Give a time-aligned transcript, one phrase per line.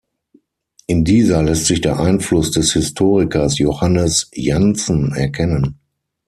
[0.87, 5.77] In dieser lässt sich der Einfluss des Historikers Johannes Janssen erkennen.